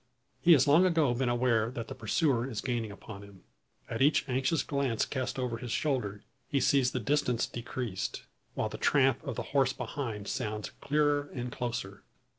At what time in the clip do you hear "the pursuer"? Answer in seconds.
1.87-2.49